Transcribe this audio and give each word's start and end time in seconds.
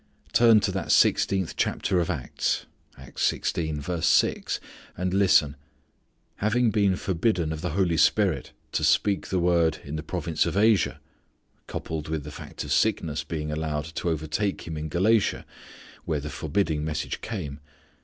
Turn 0.33 0.61
to 0.61 0.71
that 0.71 0.91
sixteenth 0.91 1.55
chapter 1.55 1.99
of 1.99 2.09
Acts, 2.09 2.65
and 2.97 3.79
listen: 5.13 5.55
"Having 6.37 6.71
been 6.71 6.95
forbidden 6.95 7.53
of 7.53 7.61
the 7.61 7.69
Holy 7.69 7.97
Spirit 7.97 8.51
to 8.71 8.83
speak 8.83 9.27
the 9.27 9.37
word 9.37 9.77
in 9.83 9.97
(the 9.97 10.01
province 10.01 10.47
of) 10.47 10.57
Asia," 10.57 10.99
coupled 11.67 12.07
with 12.07 12.23
the 12.23 12.31
fact 12.31 12.63
of 12.63 12.71
sickness 12.73 13.23
being 13.23 13.51
allowed 13.51 13.85
to 13.93 14.09
overtake 14.09 14.65
him 14.67 14.75
in 14.75 14.89
Galatia 14.89 15.45
where 16.05 16.19
the 16.19 16.31
"forbidding" 16.31 16.83
message 16.83 17.21
came. 17.21 17.59